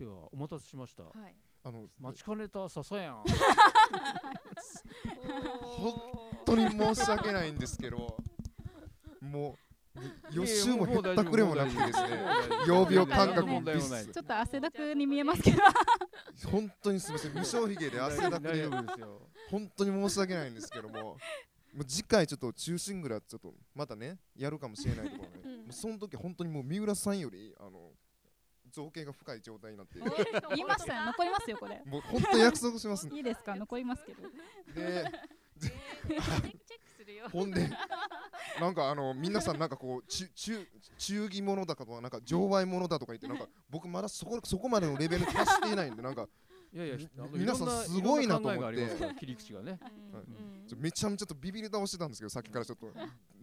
[0.00, 1.02] ではお待たせしました。
[1.02, 1.34] はい。
[1.62, 3.22] あの待ちかねた笹やん。
[5.12, 5.94] 本
[6.46, 8.16] 当に申し訳ないんですけど
[9.20, 9.58] も
[9.94, 10.00] う
[10.32, 12.08] 予習もへったくれもなくてですね
[12.66, 15.58] 曜日を感覚もないちょっと汗だくに見えますけど。
[16.50, 21.18] 本当にすみません無償ひげで汗だく大で丈夫ですよ本当に申し訳ないんですけども
[21.74, 25.72] もう次回ちょっと中心蔵ちょっとまたねやるかもしれないところね、うん。
[25.72, 27.89] その時本当にもう三浦さんよりあの
[28.70, 30.04] 造形が深い状態になって言
[30.58, 31.06] いましたよ。
[31.06, 31.82] 残りますよこれ。
[31.86, 33.54] もう本当に約束しますいいですか？
[33.56, 34.22] 残りますけど。
[34.74, 35.04] で
[35.60, 37.28] チェックするよ。
[37.30, 37.68] ほんで
[38.60, 46.26] なんかあの皆さんなんかこう中中中義者だかとかなんか常売者だとか言ってなんか僕まだそこそこまでのレベルに達していないんでなんか
[46.72, 46.96] いやいや
[47.32, 48.86] 皆さんすごいなと思って。
[49.18, 49.78] 切り口がね。
[50.12, 50.18] うん。
[50.18, 50.24] はい。
[50.24, 52.86] うんちょめちゃめちゃとビビり倒してたんですけどさっきからちょっと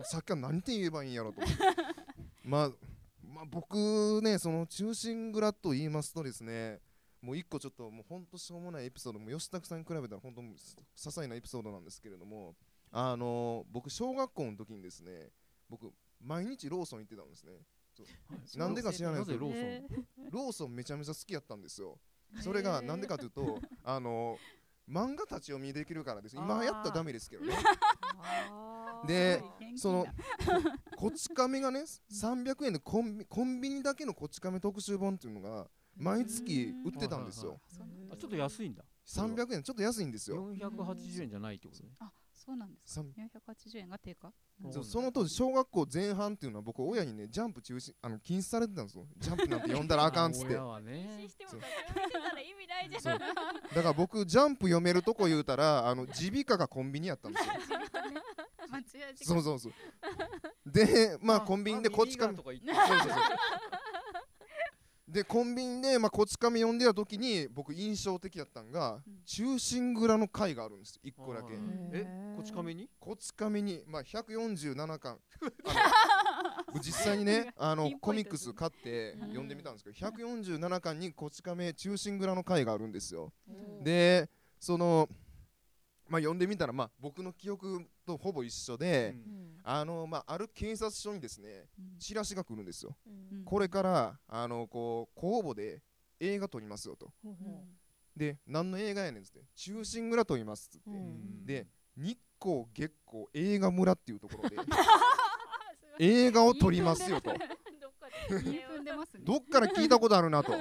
[0.04, 1.42] さっきから何て言えばいいんやろうと
[2.46, 2.72] まあ
[3.38, 6.80] まあ僕ねその中心蔵と言いますとですね
[7.22, 10.56] もう一個ちょっともうほんとしょうもないエピソードも吉田さんに比べたら本当些
[10.96, 12.56] 細なエピソードなんですけれども
[12.92, 15.30] あの僕小学校の時にですね
[15.70, 17.52] 僕毎日ローソン行ってたんですね。
[18.56, 19.62] なんでか知らないですけどローソン？
[19.62, 19.84] え
[20.32, 22.00] ローソンめちゃめちゃ好きやったんですよ。
[22.42, 24.38] それがなんでかというとあの
[24.90, 26.36] 漫画立ち読みできるからです。
[26.36, 27.54] 今やったらダメですけどね。
[29.06, 29.78] でー。
[29.78, 30.06] その
[30.98, 37.60] こち亀がね300円でコンビコンビニだけのこち亀特集本っていうのが毎月売ってたんですよ。
[37.68, 38.16] そうなんだ。
[38.16, 38.84] あちょっと安いんだ。
[39.06, 40.54] 300円ちょっと安いんですよ。
[40.56, 41.90] 480円じゃないってことね。
[42.00, 42.12] あ
[42.48, 43.08] そうなんですさか
[43.52, 44.32] 480円が定価？
[44.64, 49.06] うんそうその当時小学校前半っていうのは僕親にねジャンプ中止あの禁止されてたんですよ。
[49.18, 50.54] ジャンプなんて読んだらあかんっつって。
[50.54, 53.20] 親はね禁止しても立ち読みしてたら意味ないじゃん。
[53.20, 53.76] そう。
[53.76, 57.54] だから僕ジャンプ読めるとこ言うたらあの耳鼻科がコンビニやったんですよ。
[59.22, 59.74] そうそうそう。
[60.66, 63.10] でまあコンビニでこち亀とかそうそうそう
[65.08, 69.22] でコンビニで、まあ、こち亀読んでた時に僕印象的だったんが、うん。
[69.26, 71.00] 中心蔵の回があるんです。
[71.04, 71.54] 1個だけ。
[71.54, 71.56] はい
[71.94, 72.90] えこち亀に？
[73.00, 75.18] こち亀に、まあ、147巻。
[76.82, 83.32] 実際にねあのコミックス買ってうん読んでみたんですけど147巻にこち亀中心蔵の回があるんですよ。
[83.48, 83.52] う
[83.82, 84.30] んで
[84.60, 85.08] その
[86.10, 89.48] まあ読んでみたら、まあ、僕の記憶とほぼ一緒で、うん。
[89.64, 92.00] あのまあ、ある警察署にですねうん。
[92.00, 92.96] チラシが来るんですよ。
[93.06, 93.44] うん。
[93.44, 95.82] これからあのこう公募で
[96.20, 97.12] 映画撮りますよと。
[98.16, 101.46] で何の映画やねんっつって中心蔵と言いますっつって、ううん。
[101.46, 101.68] で
[101.98, 104.56] 日光月光映画村っていうところで
[106.00, 107.34] 映画を撮りますよと。
[109.20, 110.54] どっから聞いたことあるなと。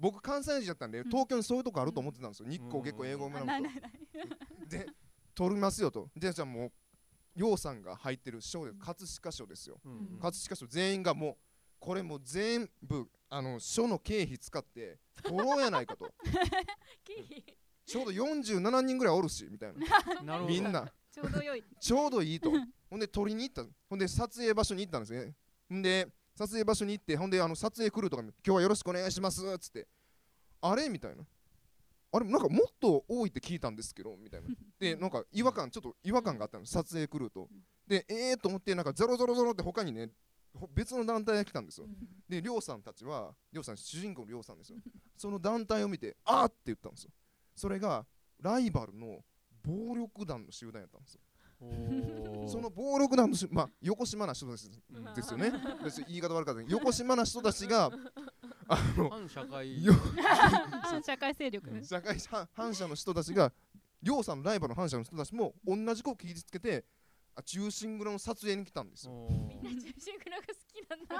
[0.00, 2.48] 僕関西人だったんで東京にそういうとこあると思ってたんですよ。
[2.48, 3.68] 日光月光映画あ村と
[4.68, 4.86] で
[5.34, 6.08] 撮りますよと。
[6.16, 6.72] でじゃあもう
[7.34, 9.80] 楊さんが入ってる賞で葛飾賞ですよ。
[9.84, 9.92] うん。
[9.92, 11.36] うん葛飾賞全員がもう
[11.78, 16.12] これもう全部あの書の経費使って撮ろうやないかと。
[17.04, 17.44] 経費
[17.84, 19.74] ちょうど47人ぐらいおるしみたい
[20.22, 20.38] な。
[20.46, 20.92] みんな。
[21.10, 21.64] ちょうど良い。
[21.80, 22.50] ちょうどいいと。
[22.88, 23.70] ほんで撮りに行った。
[23.88, 25.34] ほんで撮影場所に行ったんですね。
[25.68, 29.88] ほんで撮影場所に行ってほんであの撮影クルーとかに今日はよろしくお願いしますっつって。
[30.60, 30.88] あれ？
[30.88, 31.26] みたいな
[32.12, 34.48] あれなんかもっと多いって聞いたんですけどみたいな。
[34.78, 37.48] で なんか違和感ちょっと違和感があったの撮影クルーと。
[37.86, 40.10] でええー、と思ってなんかゾロゾロゾロって他にね
[40.54, 41.88] ほ別の団体が来たんですよ。
[42.28, 44.78] でりょうさんたちはりょうさん主人公のりょうさんですよ。
[45.16, 47.10] その団体を見てあーって言ったんですよ。
[47.56, 48.06] それが
[48.40, 49.24] ライバルの
[49.62, 51.20] 暴力団の集団やったんですよ。
[52.48, 54.68] その暴力団のし、まあ、横島な人たち
[55.14, 55.52] ですよね。
[55.84, 57.90] 別に言い方悪かったけど横島な人たちが、
[58.72, 59.94] あの、反社会よ
[61.04, 63.52] 社会勢力ね社会反反社の人たちが、
[64.02, 66.84] りょうさんのライバルの反社の人たちも同じこと聞きつけて、
[67.34, 69.12] あ中心蔵の撮影に来たんですよ。
[69.30, 71.16] みんな中心蔵が好きなんだ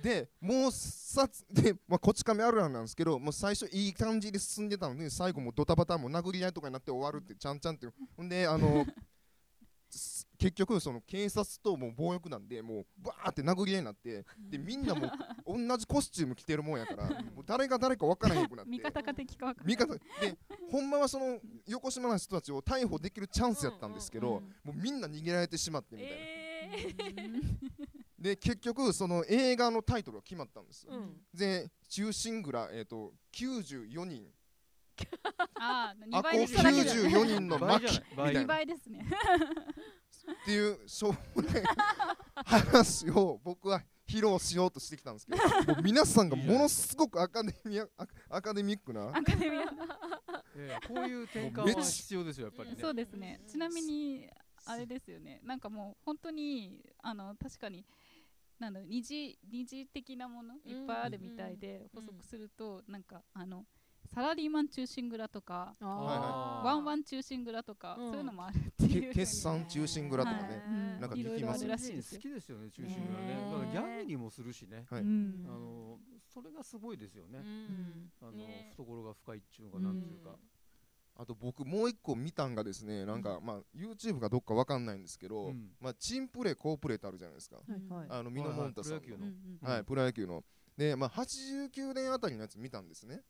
[0.02, 7.88] で、もうさ で、まあ、こち亀あるあるなんですけど、もう最初いい感じで進んでたのに、最後もうドタバタもう殴り合いとかになって終わるって、ちゃんちゃんって。
[8.16, 8.90] ほんで、あの、す
[10.36, 15.06] 結局、その警察ともう暴力団でもうバーって殴り合いになって、で、みんなも
[15.46, 18.70] う同じコスチューム着てるもんやから、もう誰が誰か分からへんくなって。
[18.70, 20.38] 味方か敵か分かんない味方で
[20.70, 26.46] ほんまはその横島の人たちを逮捕できるチャンスやったんですけど、もうみんな逃げられてしまってみたいな、え
[28.18, 31.16] で結局その映画のタイトルが決まったんですよ、ーうん。
[31.32, 34.26] で中心蔵、えー、と94人。
[35.60, 38.32] ああ2あこ倍で94人の倍じ巻ゃない。
[38.32, 38.46] 倍2みたいな。
[38.46, 39.06] 倍ですね
[40.42, 41.62] っていうしょうもない
[42.44, 45.38] 話を僕は披露しようとしてきたんですけど
[45.74, 48.06] もう皆さんがものすごくアカデミアア
[48.36, 49.08] アカデミックな。
[49.08, 49.62] アカデミア。
[49.62, 52.76] いやいやこういう転換は必要ですよやっぱりね。
[52.80, 53.40] そうですね。
[53.46, 54.30] ちなみに
[54.64, 55.40] あれですよね。
[55.42, 57.84] なんかもう本当にあの確かに
[58.58, 63.66] なんだろう二次二次的なものいっぱいあるみたいで、補足するとなんかあの
[64.06, 68.10] サラリーマン中心蔵とかワンワン中心蔵とか、うん。
[68.10, 68.60] そういうのもある
[69.02, 70.48] 決算中心蔵とかはい。
[70.48, 71.00] ね、うん。
[71.00, 71.76] なんか聞きます好
[72.20, 73.26] きですよね中心がね。
[73.26, 74.84] ねだからギャグにもするしね。
[74.90, 75.98] あの
[76.32, 77.38] それがすごいですよね。
[77.38, 78.10] うん。
[78.20, 80.36] あのね懐が深いっていうのかなんていうか。
[81.18, 85.70] あと僕もう一個見たんがですねなんかまあ YouTube かどっかわかんないんですけど、うん。
[85.80, 88.06] まあチンプレー好プレーってあるじゃないですか、はいはい。
[88.10, 89.26] あのミノモンタさんはいはいプロ野球の。
[89.26, 90.44] うんはい、プロ野球の。
[90.76, 93.22] で、まあ、89年あたりのやつ見たんですね。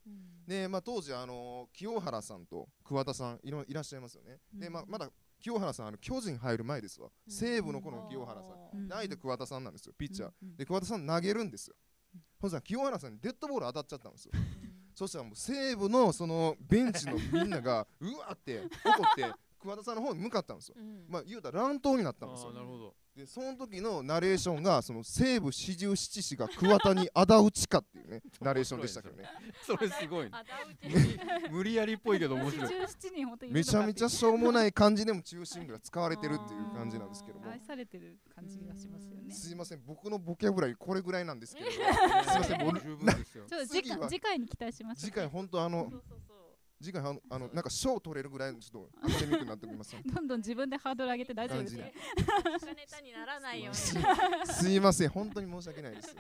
[0.47, 4.39] で、まあ、当時、あの清原さんと桑田さんいろいらっしゃいますよね。
[4.53, 5.11] で、まあ、まだ
[5.47, 7.09] 清原さん、あの巨人入る前ですわ。
[7.29, 8.79] 西武の頃の清原さん。
[8.79, 10.31] うんで相手桑田さんなんですよ、ピッチャー。
[10.43, 11.77] うんで、桑田さん投げるんですよ。
[12.41, 14.33] そしたら清原さんにデッドボール当たっちゃったんですよ。
[14.93, 20.77] そしたらもう西武のそのベンチのみんなが うわって怒って桑田さんの方に向かったんですよ。
[21.09, 22.55] まあ言うたら乱闘になったんですよあー。
[22.55, 29.25] なるほどでその時のナレーションがその西武四十七士が桑田に仇討ちかっていうねナレーションでしたけどね。
[29.63, 30.33] それすごいね。
[31.51, 32.69] 無理やりっぽいけど面白い。
[32.69, 37.51] 17人本当にいるめちゃめちゃしょうもない感じでも中心が使われてるっていう感じなんですけども。
[37.51, 39.33] 愛されてる感じがしますよね。
[39.33, 41.71] すいません僕のボキャブラリーこれぐらいなんですけど。
[41.71, 43.45] すいませんもう十分ですよ。
[43.47, 46.26] ちょっと次回次回に期待しましょう次回本当あのそうそうそう
[46.81, 51.77] 次回あのあのなんか賞取れるぐらいのちょっとアカデミックになっております どんどん自分でハードル上げて大丈夫です。
[51.77, 51.93] かね
[52.59, 53.75] 下ネタにならないように。
[53.77, 55.09] すすいません。
[55.09, 56.15] 本当に申し訳ないです。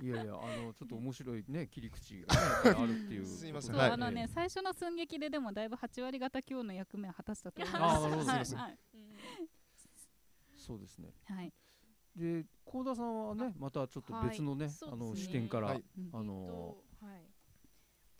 [0.00, 2.28] いやいやあのちょっと面白いね切り口が
[2.64, 3.76] あるっていう すいません。
[3.76, 3.90] はい。
[3.90, 8.04] あのね、最初の寸劇ででもだいぶ8割方今日の役目を果たしたと思いあます。
[8.04, 8.30] ーなるほど。
[8.30, 8.46] はい。
[8.46, 8.78] すいまはい。
[10.56, 11.12] そうですね。
[11.24, 11.52] はい。
[12.16, 15.84] で幸田さんはねまたちょっと別のねあの視点からはい。
[15.98, 16.48] うんあのえっ
[17.00, 17.22] とはい、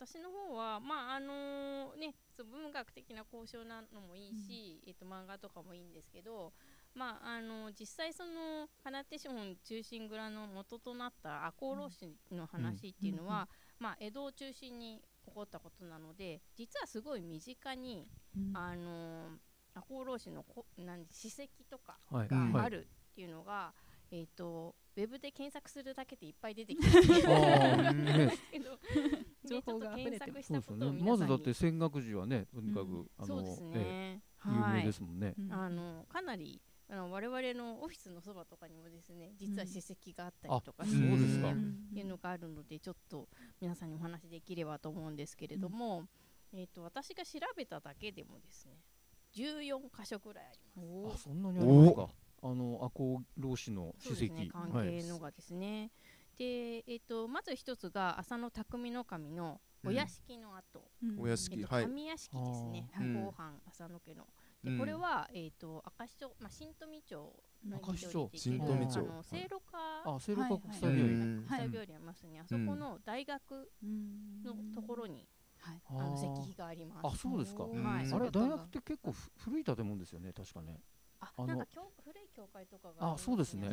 [0.00, 6.52] 私の方はまああのねそう文学的な交渉なのもいいし、えっと漫画とかもいいんですけど
[6.94, 13.46] まああの実際そのカナテション中心蔵の元となった赤穂浪士の話っていうのは、
[13.78, 18.56] まあ江戸を中心に起こったことなので実はすごい身近にうん。
[18.56, 19.38] あの
[19.74, 22.52] 赤穂浪士のこなん史跡とかはいうんはい。
[22.54, 23.72] があるっていうのが、
[24.10, 28.78] えっ、とウェブで検索するだけでいっぱい出てきてるんですあーねけど
[29.44, 31.10] 情報が溢れてますでちょっと検索したことをそうですよね。
[31.10, 34.84] まずだって戦学時はねとにかうんくあのそうですえ有名はい。
[34.84, 35.34] ですもんね。
[35.38, 35.52] うん。
[35.52, 41.48] あのかなりあの我々のオフィスのそばとかにもですね実は史跡があったりとかあして、そうですか。
[41.50, 43.28] いうのがあるのでちょっと
[43.60, 46.04] 皆さんにお話しできればと思うんですけれども、
[46.52, 48.72] えっ、と私が調べただけでもですね
[49.34, 50.58] 14箇所くらいあり
[51.04, 51.14] ます。
[51.14, 52.08] あそんなにありますか？
[52.42, 55.90] あの赤穂浪士のそう史跡ですね関はい係のがですね、
[56.40, 61.20] で、えっとまず一つが浅野匠の神のお屋敷の跡、うん。
[61.20, 61.84] お屋敷えっとはい。
[61.84, 64.26] 神屋敷ですね、後半浅野家の。
[64.64, 64.78] でうん。
[64.78, 67.14] これは、えっと明石町、まあ、新富町
[67.68, 68.30] の明石町。
[68.32, 69.00] 新富町。
[69.00, 71.44] あの聖路加あ聖路加国際う病院ん。
[71.44, 74.42] 国際病院ありますね、あそこの大学うん。
[74.42, 75.28] のところに、
[75.58, 75.82] はい。
[75.90, 77.06] あの石あ碑があります。
[77.06, 77.64] あそうですか。
[77.64, 78.14] うんはい、うん。
[78.14, 80.80] あれ大学って結構ふ古い建物ですよね確かね。
[81.20, 83.68] あなんか教古い教会とかがあそうですね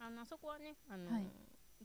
[0.00, 1.26] あのあそこはねあの、はい。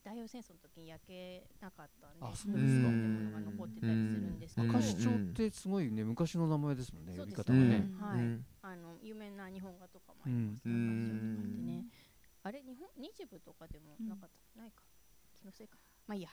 [0.04, 2.90] 大洋戦争の時に焼けなかったんであそうですか。
[2.90, 4.74] 建物が残ってたりするんですけど、うん。
[4.74, 7.06] 明石町ってすごいね昔の名前ですもん。
[7.06, 8.08] ね呼びそうです方がねうん。
[8.08, 8.46] はい、うん。
[8.64, 11.86] あの有名な日本画とかもあります、ね。
[12.44, 14.84] あれ日本日部とかでもなかった、ないか。
[15.40, 15.78] 気のせいか。
[16.08, 16.30] まあいいや。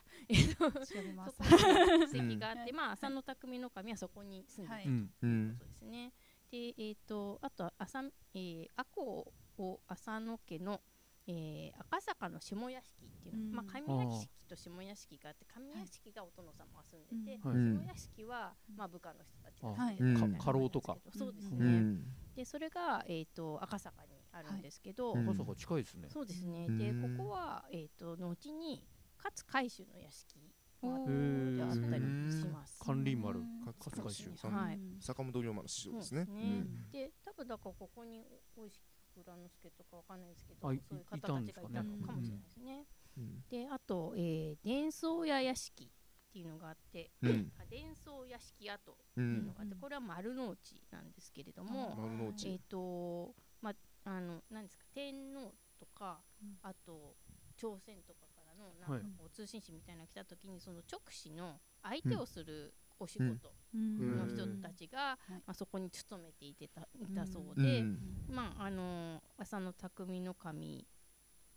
[0.87, 1.37] 調べます。
[1.37, 6.13] そこに石碑があって、まあ浅野匠の神はそこに住んでいたうんということですね。
[6.51, 10.81] で、えっ、と、あとは、浅、えー、赤穂を浅野家の。
[11.27, 13.55] えー、赤坂の下屋敷っていうの、うん。
[13.55, 17.47] まあ、上屋敷と下屋敷があって、上屋敷がお殿様が住んでて。
[17.47, 17.57] はい。
[17.57, 17.79] うん。
[17.79, 20.97] 下屋敷は、まあ、部下の人たちがあ住んでるみたいなか家老とか。
[21.17, 21.57] そうですね。
[21.59, 22.05] うん。
[22.35, 25.13] で、それが、えっ、と、赤坂にあるんですけど。
[25.13, 25.25] はい。
[25.25, 26.09] 赤坂近いですね。
[26.11, 26.67] そうですね。
[26.69, 26.79] うん。
[26.79, 28.87] で、ここは、えっ、と、後に、
[29.23, 30.41] 勝海舟の屋敷
[30.83, 32.79] があったりします。
[32.81, 33.61] 関林丸うん。
[33.61, 34.81] 勝海舟さんはい。
[35.01, 36.21] 坂本龍馬の師匠ですね。
[36.21, 36.67] ですね。
[36.93, 38.25] で多分だからここに
[38.57, 38.81] 大石
[39.15, 42.87] 蔵之介とかわかんないですけどそういう方いたちがいたのかもしれないですね。
[43.19, 47.53] うんであと、えー、伝送屋屋敷っていうのがあって、うん。
[47.59, 52.61] あ伝送屋敷跡うっていうのんがあって、これは丸の内なんですけれども、えっ、内。
[52.69, 53.75] とまあ
[54.05, 56.59] あの何ですか天皇とか、うん。
[56.63, 57.17] あと
[57.57, 64.17] 朝鮮とかからのなんかこう通信使みたいなのが来た時にその直使の相手をするお仕事うん。
[64.17, 67.99] の人たちが、うんまあ、そこに勤めていてたいたそううで、ん。
[68.29, 70.87] まああの浅野匠の神、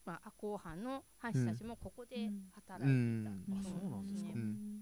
[0.06, 4.34] まあ、赤穂藩の藩士たちもここで働いていた、うんあそうなんですかね。
[4.36, 4.82] うん。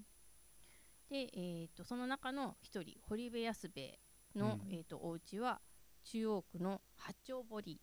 [1.10, 3.98] で、えー、とその中の一人堀部安兵衛
[4.34, 4.72] の、うん。
[4.72, 5.60] えー、とお家は
[6.04, 7.80] 中央区の八丁堀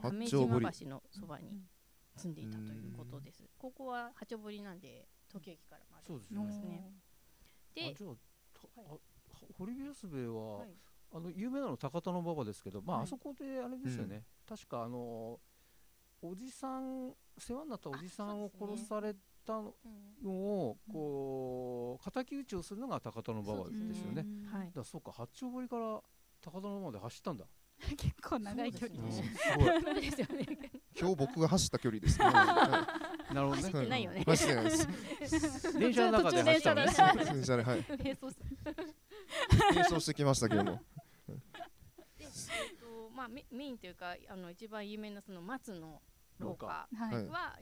[0.00, 0.60] 八亀丁堀。
[0.60, 1.62] 島橋のそばに
[2.16, 3.44] 住んでいたということです。
[3.58, 6.40] ここは八丁堀なんで東京駅からまでそうですね。
[6.40, 8.14] あで、じゃあ
[8.52, 8.88] たはい。
[8.90, 9.11] あ
[9.56, 10.68] 堀部安兵衛は、はい。
[11.14, 13.04] あの有名なの高田馬場ですけど、まあ、はい。
[13.04, 15.38] あそこであれですよね、確かあの
[16.22, 19.74] おじさん世話になったおじさんを殺されたの
[20.22, 20.30] うん。
[20.30, 24.24] をこう敵討ちをするのが高田馬場ですよね。
[24.24, 24.58] うん。
[24.58, 24.70] はい。
[24.74, 26.00] だそうか八丁堀から
[26.40, 27.44] 高田馬場まで走ったんだ。
[27.96, 29.36] 結構長い距離ですね。
[29.36, 29.66] すごい。
[29.82, 30.46] そうですよね。
[30.98, 32.24] 今日僕が走った距離ですね。
[32.26, 32.86] は
[33.34, 33.62] なるほどね。
[33.62, 34.20] 走ってないよね。
[34.20, 35.72] い走ってないです。
[35.78, 37.24] 電車の中で走ったのね。
[37.24, 37.62] 電車で。
[37.64, 37.84] はい
[39.48, 40.78] 並走する並走してきましたけどもで、
[42.18, 42.28] えっ
[42.78, 46.00] とまあメメインというかあの一番有名なその松の
[46.38, 46.88] 廊下は、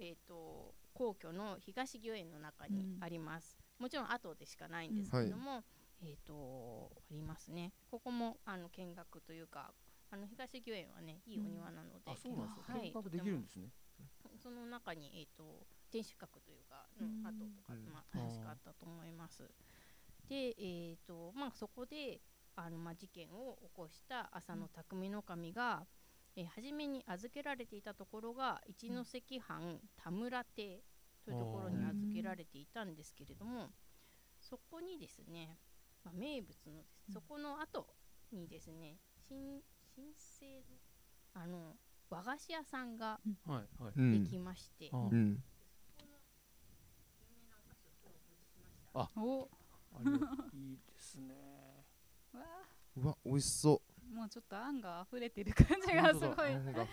[0.00, 3.56] えっと皇居の東御苑の中にあります。
[3.78, 5.62] もちろん後でしかないんですけれども、
[6.02, 7.72] えっとありますね。
[7.90, 9.72] ここもあの見学というか。
[10.12, 12.72] あの東御苑はね、いいお庭なので、あ、そうなんですか。
[12.72, 13.70] はい見学できるんですね。
[14.42, 19.44] その中に、えー、と天守閣というかのうん跡とか、うんまあ、確かあったと思います。
[20.30, 22.20] で、えーとまあ、そこで
[22.54, 25.82] あの、まあ、事件を起こした浅野匠の神が、
[26.37, 30.80] えー初めに預けられていたところが一関藩田村邸
[31.25, 33.70] というところに預けられていたんですけれども、
[34.38, 35.58] そこにですね、
[36.04, 37.14] まあ、名物のですうん。
[37.14, 37.88] そこの後
[38.32, 39.60] にですね新
[39.92, 40.62] 新生の
[41.34, 41.75] あの
[42.08, 43.92] 和菓子屋さんがはいはい。
[43.96, 44.22] うん。
[44.22, 45.42] できまして、あうん。
[49.16, 49.49] お
[49.92, 50.11] あれ
[50.59, 51.87] いいですね。
[52.32, 52.80] わあ。
[52.97, 53.82] うわ美味しそ
[54.12, 56.52] もうちょっとあんが溢れてる感じがすごい。
[56.52, 56.87] う あんがあ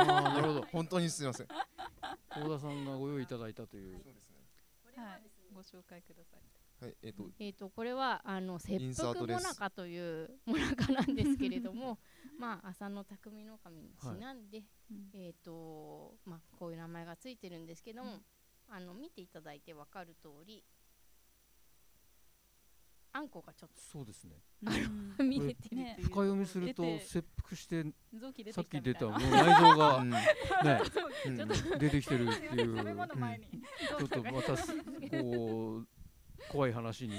[0.00, 0.62] あ、なるほど。
[0.72, 1.48] 本当にすみません。
[2.30, 3.92] 高田さんがご用意いただいたという。
[3.92, 5.22] そうですねはい。
[5.52, 6.84] ご紹介ください。
[6.84, 7.24] はいえっと。
[7.38, 11.98] えー、とこれはあの切インサー腹もトですなかというもなかなんですけれども
[12.38, 15.10] まあ浅野匠の神にちなんで、うん。
[15.12, 18.20] えーとまあ、こういう名前がついてるんですけども、
[18.70, 20.64] あの見ていただいて分かる通り
[23.12, 24.36] あんこがちょっそうですね。
[25.18, 25.96] 見えてるね。
[26.02, 27.84] 深読みすると切腹して
[28.14, 30.10] 臓器出さっき出みたもう 内臓がうん。
[30.10, 30.20] ね
[31.26, 31.78] うん。
[31.78, 32.76] 出てきてるっていう。
[33.98, 34.72] ちょっとまたす
[35.10, 35.88] こう
[36.50, 37.18] 怖い話に。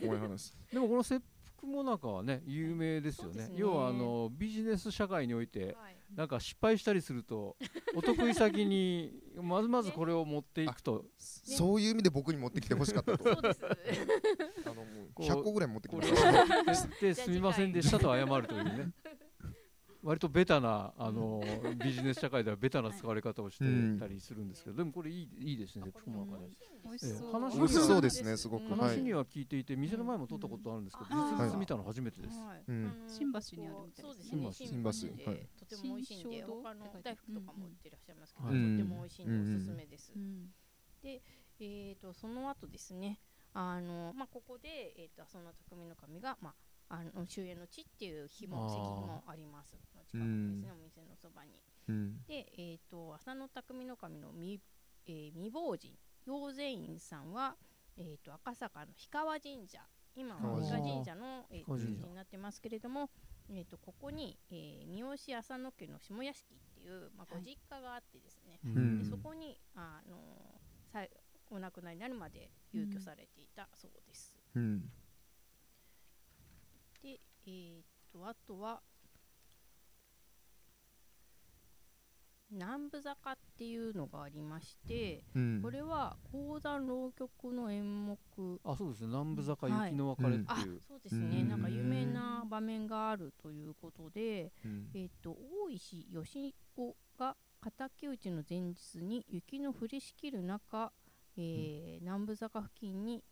[0.00, 0.52] 怖い話。
[0.72, 3.32] でもこの切腹もなかはね有名ですよね。
[3.32, 3.54] そうですね。
[3.58, 5.96] 要はあのビジネス社会においてはい。
[6.14, 7.56] なんか失敗したりすると
[7.94, 9.12] お得意先に
[9.42, 11.04] まずまずこれを持っていくと。
[11.18, 13.24] そういう意味で僕に持ってきてほしかったと。
[13.24, 13.60] そうです。
[14.64, 14.84] あのもう
[15.14, 16.32] こう100個ぐらい持ってきました。
[16.32, 18.90] 持ってってすみませんでしたと謝るというね
[20.08, 21.42] 割とベタなあの
[21.84, 23.64] ビジネス社会ではベタな使われ方をして
[24.00, 26.48] たりするんですけどでもこれいいいいですね切腹もなかね
[26.82, 27.26] 美味しそう。
[27.26, 28.74] ええ話美味しそうですねすごく。
[28.74, 31.30] 話には聞いていて店の前も通ったことあるんですけどうん。
[31.30, 32.38] 実物見たの初めてです。
[33.06, 34.52] 新橋にあるみたいそうでですすね。
[34.72, 34.92] 新橋。
[34.92, 35.30] 新橋。
[35.30, 35.40] はい。
[35.40, 38.78] でとても美味しいんで他の大福とかも売ってらっしゃいますけど、うん。
[38.78, 40.48] とても美味しいんでおすすめです、うん。
[41.04, 43.20] えー、とその後ですね
[43.52, 46.54] あの、まあ、ここで、えー、とその匠の神が、まあ、
[46.90, 49.76] あの終焉の地っていう日も石碑もあります。
[49.92, 51.52] この近くですね、お店のそばに。
[51.88, 52.24] うん。
[52.26, 54.60] で、えー、と浅野匠の神の未,、
[55.06, 55.92] えー未亡人
[56.26, 57.56] 陽善院さんは、
[57.96, 59.80] えー、と赤坂の氷川神社
[60.16, 61.96] 今は氷川神社の、えー、と氷川神社。
[61.96, 63.10] 地域になってますけれども、
[63.50, 68.98] えー、とここに、えー、三好浅野家の下屋敷っていう、まあ、ご実家があってですね、うん。
[69.02, 70.16] でそこにあの
[70.92, 71.10] さい
[71.50, 74.34] お亡くなりになるまで入居されていたそうです。
[74.54, 74.90] うん
[77.02, 78.80] で、えー、とあとは
[82.50, 85.60] 南部坂っていうのがありまして、うん。
[85.62, 88.16] これは講談浪曲の演目。
[88.64, 89.08] あそうですね。
[89.08, 90.64] 南部坂はい雪の別れってあい。
[90.64, 91.48] うそうですね、うん。
[91.48, 94.88] なんか有名な場面があるということで、うん。
[94.94, 95.36] えっ、と
[95.66, 100.92] 大石義子が敵討ちの前日に雪の降りしきる中、
[101.36, 103.22] えー南部坂付近に、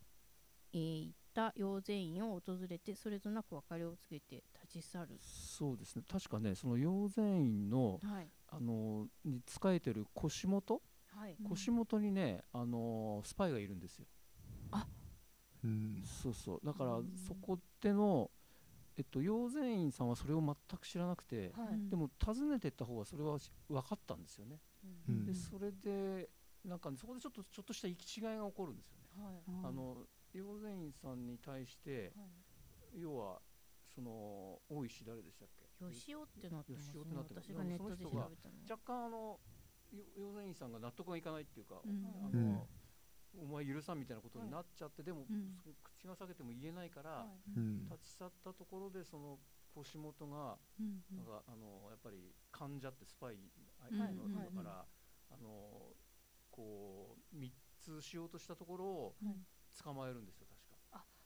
[0.74, 5.18] えー行った陽善院を訪れてそれとなく別れを告げて立ち去る。
[5.20, 6.02] そうですね。
[6.10, 8.28] 確かねその陽善院のはい。
[8.48, 10.80] あのに仕えてる腰元？
[11.14, 11.36] はい。
[11.38, 11.48] うん。
[11.48, 14.06] 腰元にねあのスパイがいるんですよ。
[15.64, 16.02] うん。
[16.22, 16.60] そうそう。
[16.64, 17.12] だからうん。
[17.16, 18.30] そこでの
[18.96, 21.74] えっと陽善院さんはそれを全く知らなくてはい。
[21.74, 21.90] うん。
[21.90, 24.58] でも訪ねてった方はそれはし分かったんですよね。
[25.08, 25.26] うん。
[25.26, 26.30] でそれで
[26.64, 29.24] なんかねそこでちょっとちょっとした行き違いが起こるんですよね。
[29.24, 29.42] はい。
[29.64, 29.96] あの
[30.36, 32.12] 陽善院さんに対して
[32.94, 33.40] 要は
[33.94, 35.64] その大石誰でしたっけ？
[35.92, 37.04] 吉尾ってなってますね。
[37.04, 37.48] てなってます。
[37.48, 38.54] 私がネットで調べたの。
[38.68, 39.40] 若干あの
[39.92, 42.04] よ陽善院さんが納得がいかないっていうか、うん。
[42.22, 42.52] あうん。
[42.54, 42.68] の
[43.38, 45.56] お前許さんみたいなことになっちゃって、でも、うん。
[45.62, 47.26] そ口が裂けても言えないから、
[47.90, 49.38] 立ち去ったところでその
[49.74, 54.86] 腰元が、うんなんかあのやっぱり患者ってスパイだから、
[55.30, 55.94] あの
[56.50, 59.36] こう3つしようとしたところをはい
[59.82, 60.76] 捕まえるんですよ確か。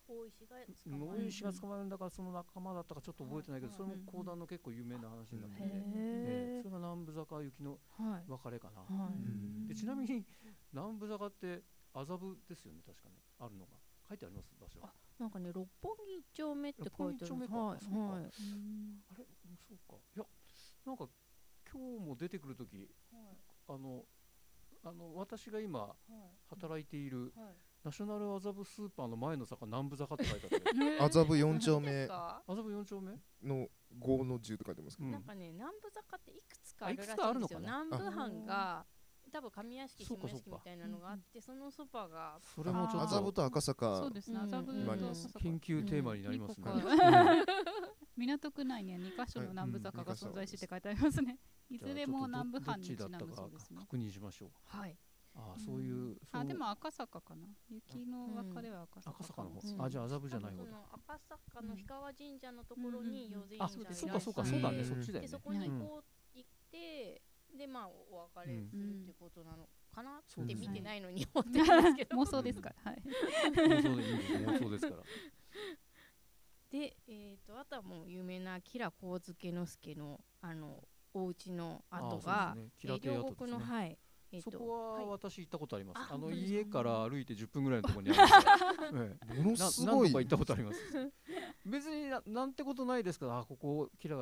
[0.09, 3.77] 大石が捕まえ大石が捕まえるんだからその仲間だったかちょっと覚えてないけど、はい。
[3.77, 6.63] それも講談の結構有名な話になってて、へえええ。
[6.63, 8.25] それが南部坂行きのはい。
[8.27, 8.83] 別れかな。
[9.69, 10.27] でちなみに
[10.73, 11.63] 南部坂って
[11.95, 13.15] 麻布ですよね確かね。
[13.39, 13.77] あるのが。
[14.09, 14.81] 書いてあります場所。
[14.83, 17.55] あなんかね六本木一丁目って書いてある六本木一丁目か。
[17.57, 17.99] はいそうか。
[18.01, 18.25] はい。
[18.25, 18.27] あ
[19.17, 19.25] れ？
[19.47, 19.97] うんそうか。
[20.17, 20.25] いや
[20.85, 21.09] なんか
[21.71, 22.91] 今日も出てくる時
[23.69, 24.05] あの
[24.83, 25.95] あの私が今
[26.49, 27.33] 働いている
[27.83, 30.99] ナショナル麻布スーパーの前の坂南部坂って書いてあって。
[31.01, 32.07] 麻布4丁目。
[32.07, 32.43] か。
[32.47, 33.19] 麻布4丁目？
[33.43, 33.69] の
[33.99, 35.13] 5の10って書いてますけど、うん。
[35.13, 37.61] なんかね南部坂っていくつかあるらしいんですよ。
[37.61, 38.87] 南部藩が
[39.33, 42.39] 多分上屋敷下屋敷みたいなのがあってそのそばが。
[42.43, 44.41] それもちょっ麻布とと赤坂そうですね。
[44.41, 44.55] うん。
[44.55, 46.67] 麻布と研究テーマになりますね。
[48.17, 51.39] 港区内には2カ所の南部坂が存在して書いてありますね。
[51.71, 51.79] い。
[51.79, 53.79] ずれも南部藩にちなどっちだったかむそうですね。
[53.81, 54.51] 確認しましょう。
[54.65, 54.97] はい
[55.41, 56.43] ああそういうそう。
[56.43, 57.49] あでも赤坂かな。
[57.69, 59.69] 雪の別れは赤坂赤坂の方。
[59.69, 59.85] うん。
[59.85, 60.71] あじゃあ麻布じゃない方だ。
[60.93, 64.45] 赤坂の氷川神社のところに養あ生院がいらっしそうゃかそうか。
[64.45, 64.79] そうだね。
[64.79, 64.85] うん。
[64.85, 65.27] そっちだよね。
[65.27, 65.41] でそ。
[65.41, 67.23] こにうんこう行って
[67.57, 72.17] でまあお別れするってことなのかなって見てないのに思ってるんですけど。
[72.17, 72.91] 妄想ですから。
[72.91, 73.03] はい。
[73.55, 75.03] 妄想でいいんです妄想ですから。
[76.71, 79.19] で、えー、とあとはもう有名な吉良上
[79.53, 83.01] 野之助のあのお家の跡がああそうですね。
[83.01, 83.59] 両国の。
[83.59, 83.99] はい、
[84.33, 85.99] えー、そこははい私行ったことあります。
[85.99, 89.01] ああの家から歩いて10分ぐらいのところにあるんですよ。
[89.05, 91.13] ええものなすごい何度か行ったことあります。
[91.67, 94.17] 別にななんてことないですけど、あここキラ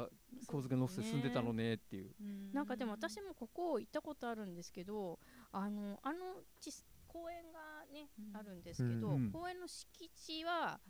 [0.47, 2.15] 神漬のせ住んでたのねっていう。
[2.53, 5.19] なんかでも私もここ行ったことあるんですけど
[5.53, 6.73] あのあのち
[7.07, 10.81] 公園がね、うんあるんですけど、うん公園の敷地は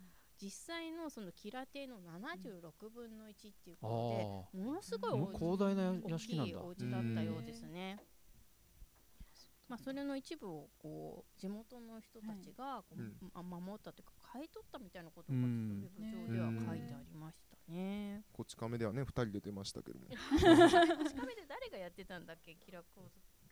[0.41, 3.33] 実際のそのキラ亭の76分の1っ
[3.63, 6.67] ていうことで、ものすごい広大な大屋敷なんだきいお。
[6.69, 7.99] 家だったようですね。
[9.69, 13.13] まあ、それの一部をこう地元の人たちがこう、うん。
[13.35, 15.79] あ守ったというか買い取ったみたいなことがうん。
[15.79, 18.23] ちょっとウェブ上では書いてありましたね。
[18.33, 20.05] こち亀ではね2人で出ましたけども。
[20.09, 22.55] 確かめて誰がやってたんだっけ？
[22.55, 23.03] キラコウ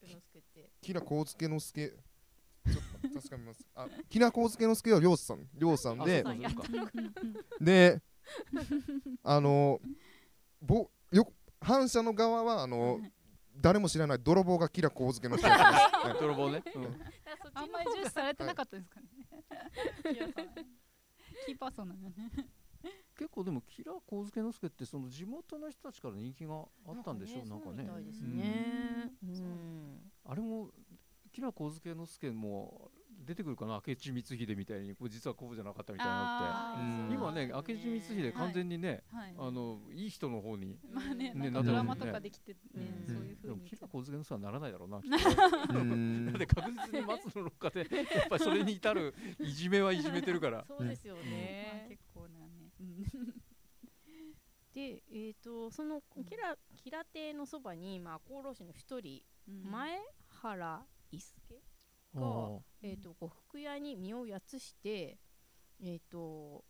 [0.02, 0.70] 之助って。
[0.82, 3.68] キラコウスケの助ちょっと確かめます。
[3.76, 5.48] あキラコウスケの助は漁師さん。
[5.54, 6.92] 漁師さんであそうかそうか。
[7.62, 8.02] で
[9.24, 9.80] あの
[10.62, 13.00] ぼよ反射の側はあの
[13.62, 16.64] 誰も知らない泥棒がキラコウスケの助やってます 泥棒ね。
[16.76, 16.86] うん。
[17.54, 19.08] あんまり重視されてなかったですかね。
[20.14, 20.50] キラさん
[21.46, 22.32] キーパーソンなんだね。
[23.16, 27.90] 結構でもキラ神漬之助ってその地元の人たちから人気があったんでしょなんかね。
[30.24, 30.70] あれも
[31.32, 32.92] キラ神漬之助も
[33.28, 33.82] 出てくるかな？
[33.86, 37.14] 明智光秀みたいにこれ実はこうじゃなかったみたいなのって。
[37.14, 39.36] 今ね明智光秀完全にね、はい。
[39.38, 42.06] あのいい人の方にまあね、ドラマなってますね。
[42.08, 43.06] とかできてね、うん。
[43.06, 45.10] そういう風にでもキラ神漬之助はならないだろうなきっ
[45.76, 46.32] うん。
[46.32, 47.86] と だって確実に松の廊下でや
[48.26, 50.66] っぱりそれに至るいじめはいじめてるから。
[50.70, 51.86] そうですよまあね。
[51.90, 52.72] 結構なね。
[52.80, 53.04] うん。
[54.74, 59.72] で、えっ、とそのキラキラ亭のそばにまあ厚労士の一人、うん。
[59.72, 61.62] 前原伊助
[62.16, 65.18] あがーえっ、と呉服屋に身をやつして
[65.82, 66.64] えっ、と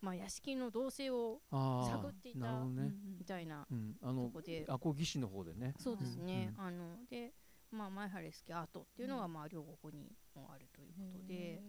[0.00, 5.74] まあ屋敷の動静を探っていたね、みたいなうん、あとのこで、赤穂義士の方でね。
[5.78, 7.32] そうですね、うんあので
[7.70, 11.62] まあ前原伊助跡っていうのがまあ両国にもあるということで、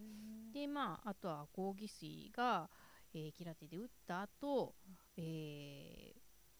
[0.52, 2.68] でまああとは合議水が、
[3.14, 4.74] えー、キラテで打った後、
[5.16, 6.12] え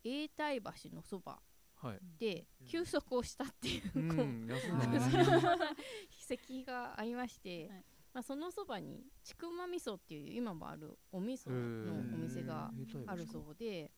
[0.04, 1.53] ー、永代橋のそばはい、
[2.18, 4.98] で休息をしたっていう、うこうん休んだうんね。
[6.28, 7.84] 筆跡がありまして、はい。
[8.14, 12.70] まあ、そのそばにちくま味噌っていう今もあるお味噌のお店が
[13.06, 13.90] あるそうで、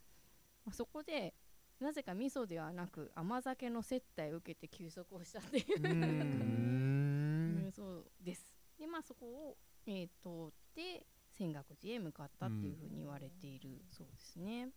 [0.64, 1.35] まあ、そこで
[1.81, 5.64] なぜか味噌ではなく甘酒の接待を受けて休息をしたっていう
[7.68, 8.57] う そうです。
[8.79, 14.70] でまあそこを、えー、通って泉岳寺へ向かったっていうふうに言われているそうですね。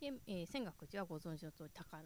[0.00, 2.04] で、えー、泉岳寺はご存知の通り高菜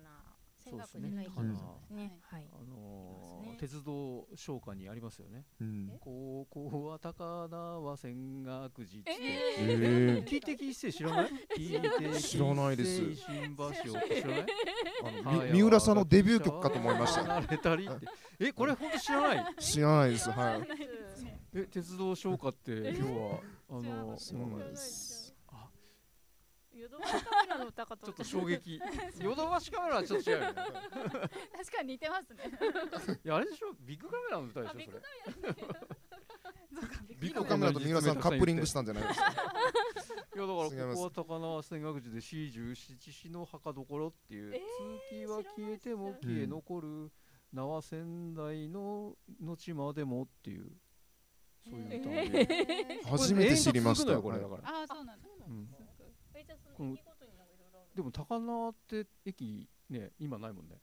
[0.62, 2.18] 泉岳寺が駅そうですねそうですね。
[2.22, 2.44] はい。
[2.53, 5.44] あのー鉄道商家にありますよね。
[5.61, 5.90] うん。
[6.00, 9.16] 高校は高菜は泉岳寺って、
[9.59, 11.31] え聞いて聞いて知らない？
[11.59, 13.16] 聞いて知らないです。
[13.16, 13.72] 新橋を。
[13.74, 14.46] 知らない。
[15.24, 17.42] あのみ三浦さんのデビュー曲かと思いました。
[18.38, 20.68] えこれ本当知らない知らないですはい
[21.53, 25.19] え鉄道商家って要はあの知らないうんです
[26.81, 28.81] ヨドバシカメラの歌かとちょっと衝撃。
[29.21, 30.55] ヨドバシカメラはちょっと違うよね。
[30.55, 30.66] 確
[31.77, 32.51] かに似てますね。
[33.25, 33.75] いやあれでしょ？
[33.81, 35.03] ビッグカメラの歌でしょあビッグ
[35.35, 35.55] それ。
[37.21, 39.27] ビッグカメラと三浦さんカップリングしたんじゃないですか？
[39.27, 44.61] いやだからここは高輪泉岳寺で四十七士の墓所っていう、えー
[45.11, 47.11] 月は消えても消え残る
[47.53, 50.71] 縄仙台の後までもっていう
[51.69, 53.11] そういう歌えで、ー。
[53.11, 54.12] 初めて知りました。
[54.12, 55.29] よこれだから、ああそうなんだ。
[55.38, 55.69] そうん
[56.40, 60.81] えじゃあそこのの駅ごとになんかいろいろあるのでも高輪って駅ね今ないもんね。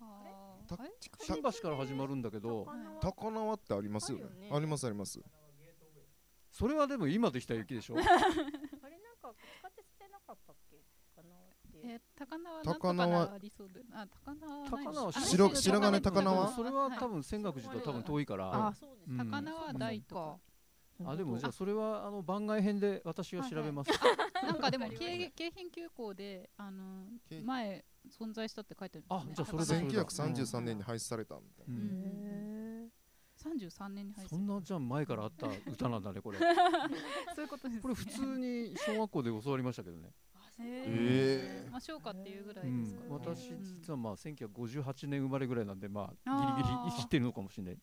[0.00, 0.90] ああれ？
[1.20, 2.64] 新橋から始まるんだけど
[3.00, 4.24] 高輪高輪ってありますよね。
[4.24, 4.56] あるよね。
[4.56, 5.20] ありますあります。
[6.50, 7.96] それはでも今できた駅でしょ？
[7.98, 10.76] あれなんか地下鉄でなかったっけ？
[11.14, 13.82] かなってえー高輪高輪なんとかなありそうで。
[13.92, 16.48] あ高輪はない高輪あ白白金高輪？
[16.54, 18.68] それは多分泉岳寺と多分遠いから。
[18.68, 19.30] あそうですうん。
[19.30, 20.38] 高輪台とか
[21.04, 23.90] あでもじゃあそれはあの番外編で私が調べます、
[24.42, 29.42] なんかでも京京浜急行であの京前存在したって書いてあるんですね。
[29.42, 32.90] あじゃあそれだそれだ1933年に廃止されたみたいなううんん
[33.38, 36.38] 33年に入ってそんなじゃあ前からあった歌なんだねこれ。
[37.34, 37.80] そういうことですね。
[37.82, 40.10] これ普通に小学校で教わりましたけどね、
[40.58, 41.70] えー。
[41.70, 43.08] まあ昇華っていうぐらうんいですか、ね。
[43.10, 43.64] 私うん。
[43.64, 47.78] 実はまあ1958年生まれぐらいなんでまあギリギリ生きてるのかもしれない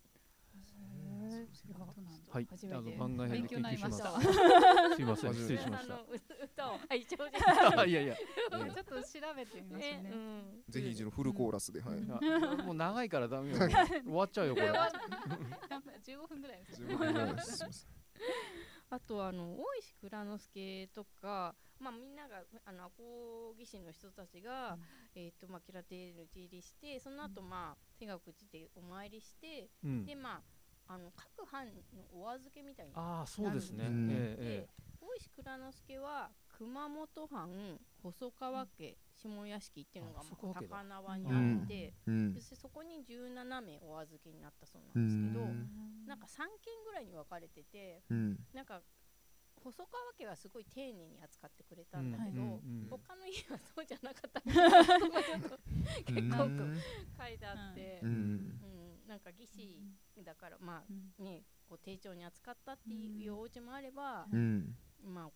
[1.53, 2.47] そういうことなんだはい。
[2.51, 2.77] 初めて。
[2.77, 4.95] あの番外編で研究しました。
[4.95, 5.33] すいません。
[5.33, 6.05] 失礼しましあのう
[6.43, 8.15] 歌を拝聴でたいやいや。
[8.19, 10.03] ちょっと調べてみましょうね。
[10.03, 10.11] ね。
[10.11, 10.63] うん。
[10.67, 12.01] ぜひ一度フルコーラスではい。
[12.63, 13.57] もう長いからダメよ。
[13.57, 13.69] 終
[14.07, 14.69] わっちゃうよこれ。
[14.69, 16.81] 15 分ぐらいです。
[16.81, 17.87] よ15分ぐらいです。
[18.89, 24.77] あとあの大石蔵之介とか、まあ、みんながあの赤穂義士の人たちが、
[25.15, 30.05] えーとまあ、キラテール地入りしてその後、まあ天岳寺でお参りして、うん。
[30.05, 30.54] でまあ
[30.87, 32.93] あの各藩のお預けみたいな。
[32.95, 33.87] ああそうですね。
[33.87, 34.09] うん。
[34.11, 34.69] えええで
[35.01, 42.33] 大石蔵之介は熊本藩細川家下屋敷っていうのが高輪にあって、うん。
[42.33, 46.05] そしてそこに17名お預けになったそううなんですけど、ん。
[46.07, 48.39] なんか3軒ぐらいに分かれててうん。
[48.53, 48.81] なんか
[49.63, 52.49] 細川家はすごい丁寧に扱ってくれたんだけど、うん。
[52.49, 52.53] う
[52.85, 52.87] ん。
[52.89, 54.41] 他の家はそうじゃなかった。
[54.45, 55.59] みたいなことがちょっと
[56.13, 56.81] 結構うん
[57.17, 58.13] 書いてあって、ううん。
[58.13, 58.74] ん
[59.07, 59.79] なんか義士
[60.23, 61.11] だからまうん。
[61.19, 64.75] あねこう丁重に扱ったっていうお家もあれば、うん。
[65.03, 65.31] まあこ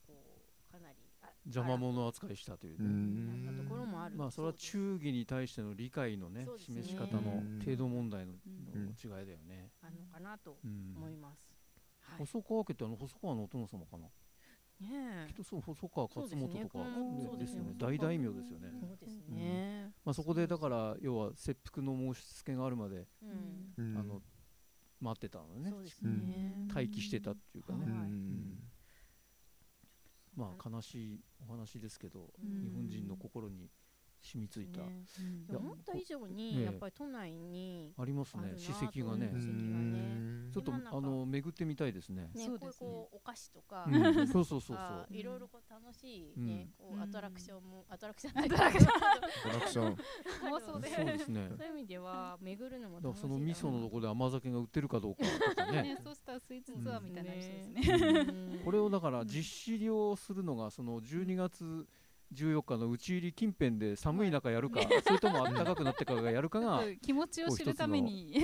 [0.70, 4.16] うかなりあ邪魔者扱いしたといううねところもある。
[4.16, 7.60] まあそれは忠義に対しての理解のね示し方のうん。
[7.60, 9.72] 程度問題の違いだよね。
[9.82, 11.40] あのかなとうん思います。
[12.02, 14.08] はい、細川家ってあの細川のお殿様かな？
[14.82, 16.86] ねきっとそう細川勝元とかね。
[17.24, 17.74] ねですよね。
[17.78, 18.70] 大大名ですよね。
[18.80, 19.92] そうですね。
[20.06, 23.06] まあそこでだから要は切腹の申し付けがあるまで
[25.02, 25.70] 待ってたのね。
[25.70, 26.68] そうですね。
[26.74, 27.86] 待機してたっていうかね。
[30.36, 32.62] まあ悲しいお話ですけどうん。
[32.62, 33.70] 日本人の心に
[34.22, 34.82] 染みついた。
[35.58, 36.34] 思った以上ええ。
[36.34, 38.54] にやっぱり都内にありますね。
[38.56, 42.30] 史跡がねょっとあの巡ってみたいですね。
[42.34, 42.88] ねそうですね。
[42.90, 44.78] こうお菓子とか、うんそうそうそうそう。
[44.78, 48.92] あいろいろこう楽しいね、こうアトラクションも、アトラクションアアトラクション。
[48.92, 49.98] プロダクション。
[50.52, 51.48] 妄想でそうですね。
[51.58, 55.84] そういう意味では巡るのもだからそ楽しいだろうなの味噌のとこで甘酒が売ってるかどうかとかね。
[55.84, 58.20] ね、 そうしたらスイーツツアーみたいになりそうですね。
[58.30, 58.62] うん。
[58.64, 61.88] これをだから実施利するのがその12月
[62.32, 68.42] 14日の打ち入り近辺で寒い中やるか、 それとも暖かくなってからやるかが、 気持ちを知るために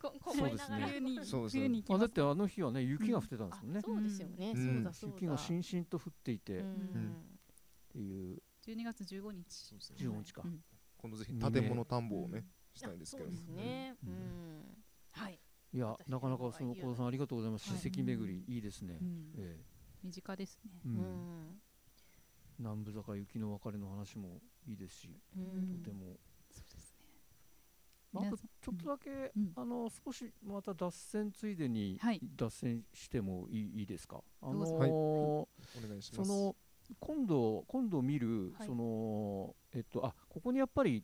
[0.00, 1.00] こ こそうですね。
[1.24, 1.82] そうですね。
[1.90, 3.78] あ、だってあの日はね雪が降ってたんですもんね。
[3.78, 4.74] あ、そうですよね、うん。
[4.74, 5.14] そうだそうだ。
[5.16, 7.38] 雪がしんしんと降っていて、っうん。
[7.88, 8.42] ていう。
[8.62, 9.44] 12月15日。
[9.48, 9.96] そうですね。
[9.98, 10.64] 15日か、うん。
[10.98, 14.14] 今度ぜひ建物探訪をねしたいんですけどそうですね、ううん。
[14.14, 15.40] んはい。
[15.72, 17.80] いや私なかなかその小田さんありがとうございます、はい。
[17.80, 19.32] 史跡巡りいいですね、うん。
[19.36, 19.64] え
[20.02, 20.70] 身近ですね。
[20.84, 21.62] えううんん
[22.60, 25.78] 南部坂雪の別れの話もいいですし、うん。
[25.82, 26.18] とても、
[26.50, 27.06] そうですね。
[28.12, 29.52] まあ、ちょっとだけ、うん。
[29.56, 32.20] あの少しまた脱線ついでにはい。
[32.36, 34.22] 脱線してもいい,、いいですか？
[34.42, 35.48] あのーはいお
[35.88, 36.02] 願い。
[36.02, 36.54] しますその
[36.98, 38.66] 今度今度見る、はい。
[38.66, 41.02] そのえっとあここにやっぱり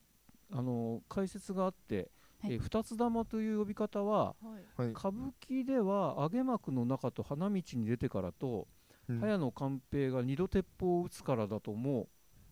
[0.52, 2.10] あの解説があって、
[2.42, 2.52] はい。
[2.52, 4.82] えー二つ玉という呼び方ははい。
[4.82, 4.90] はい。
[4.90, 8.64] 歌舞伎では揚げ幕の中と花道に出てからと、うん
[9.08, 12.08] 早野寛平が二度鉄砲を撃つからだとも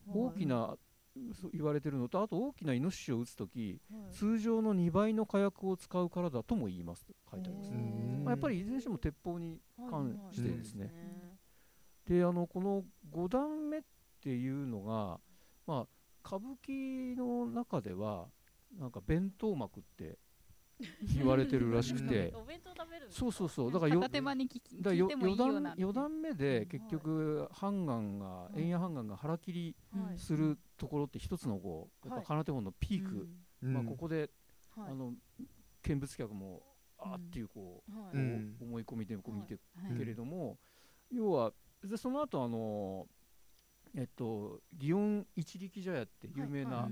[0.09, 0.77] 大きな、
[1.41, 10.93] そう言われてるのとあと大きなイノシシを撃つ時通常の2倍の火薬を使うからだとも言いますと書いてあります、うんまあ、やっぱりいずれにしても鉄砲に関してですね、ね。
[12.07, 13.81] であのこの5段目っ
[14.23, 15.21] ていうのが、
[15.67, 15.87] まあ、
[16.27, 18.27] 歌舞伎の中では
[18.79, 20.19] なんか弁当幕って
[21.15, 22.33] 言われてるらしくて。
[22.37, 23.73] お弁当食べるそうそうそう。
[23.73, 25.71] だからよ片手間に聞きだからよ聞いてもいい四ような。
[25.71, 25.79] 段。
[25.79, 28.61] 四段目で結はい局判官がはい。
[28.63, 32.25] 円谷判官が腹切りはいするところって一つのこうやっはい。
[32.25, 33.29] ぱ金手本のピーク、
[33.61, 34.31] まあ、ここで、
[34.75, 34.91] はい。
[34.91, 35.15] あの
[35.83, 36.63] 見物客も
[36.99, 38.17] あーっていうこう、はい。
[38.17, 38.57] うん。
[38.61, 39.97] 思い込みでこう見てはい。
[39.97, 40.59] けれども、
[41.11, 43.07] 要はでその後あの
[43.95, 46.91] えっと祇園一力茶屋って有名な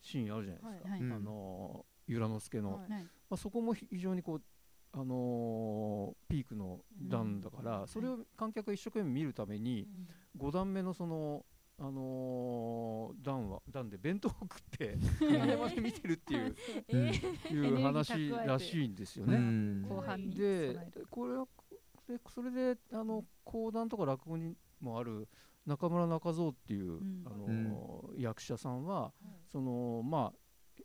[0.00, 1.00] シーンあるじゃないですか、はい。
[1.00, 1.12] うん。
[1.12, 2.88] あの由良之助の、はい。
[2.90, 2.98] ま
[3.30, 4.42] あ、そこも非常にこう
[4.92, 7.88] あのーピークの段だから、うん。
[7.88, 9.86] それを観客が一生懸命見るために、
[10.38, 11.44] 5段目のその、
[11.78, 16.56] あのー段は段で弁当を食ってんあれまで見てるっていう
[16.88, 17.48] えー。
[17.54, 19.36] いう話らしいんですようね。
[19.36, 19.82] ん。
[19.82, 20.76] 後半にで
[21.10, 21.46] これは
[22.08, 25.28] でそれであの講談とか落語にもある
[25.66, 27.22] 中村中蔵っていう、ん。
[27.26, 29.12] あのー役者さんは
[29.52, 30.38] そのまあ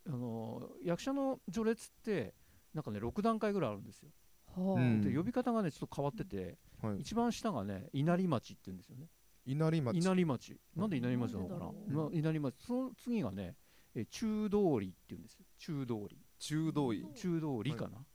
[0.08, 2.34] あのー役者の序列って
[2.74, 4.10] なんかね6段階ぐらいあるんですよ。
[4.56, 4.82] はあ。
[4.82, 5.02] うん。
[5.02, 7.00] で呼び方がねちょっと変わってて、はい。
[7.00, 9.08] 一番下がね稲荷町って言うんですよね。
[9.46, 9.98] 稲荷町。
[9.98, 10.60] 稲荷町。
[10.76, 11.66] なんで稲荷町なのかな？
[11.68, 12.56] うまあ稲荷町。
[12.66, 13.56] その次がね
[13.96, 15.46] え中通りって言うんですよ。
[15.58, 16.18] 中通り。
[16.40, 18.06] 中道医中通りかな、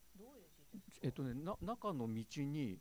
[1.03, 2.79] えっとねな中の道に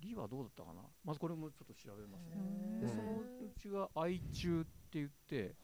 [0.00, 0.82] りはどうだったかな？
[1.04, 2.36] まずこれもちょっと調べますね。
[2.80, 5.54] でそのうちが愛中って言って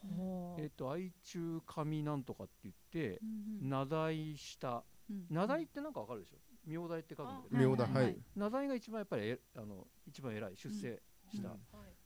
[0.59, 3.29] えっと愛中上なんとかって言ってうん
[3.63, 3.71] うん。
[3.71, 4.85] 名題下。
[5.11, 6.37] うん名題ってなんかわかるでしょ？
[6.67, 7.61] 名題って書くんだけど。
[7.61, 8.17] 明大はいはい。
[8.35, 11.59] 名題が一番やっぱりえあの一番偉い出世した、うん。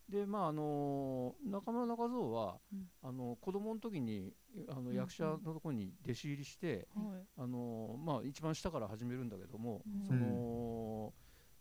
[0.09, 2.91] でまああのー中村中蔵は、うん。
[3.03, 4.33] あの子供の時に
[4.69, 6.89] あのうん役者のところに弟子入りして、
[7.37, 10.07] あのーまあ、一番下から始めるんだけども、うん。
[10.07, 11.13] その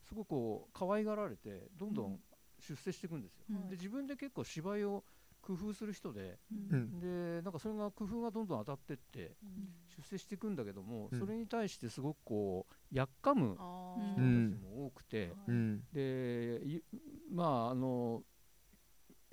[0.08, 2.20] すごくこう可愛がられてどんどん。
[2.60, 3.70] 出世していくんですよ、うん。
[3.70, 5.04] で自分で結構芝居を
[5.48, 6.76] 工夫する人でうん。
[6.76, 7.00] うん。
[7.38, 9.36] でなんかそれが工夫がどんどん当たってって
[9.96, 11.20] 出世していくんだけども、うん。
[11.20, 15.84] それに対してすごくこうやっかむあ人たちうんも多くて、うん。
[15.94, 16.82] でい
[17.32, 18.24] まああの